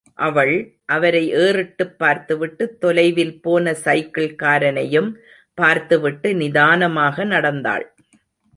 [0.13, 0.77] அவள்,
[0.85, 5.13] அவரை ஏறிட்டுப் பார்த்துவிட்டு, தொலைவில்போன சைக்கிள் காரனையும்
[5.53, 7.95] பார்த்துவிட்டு நிதானமாக நடந்தாள்.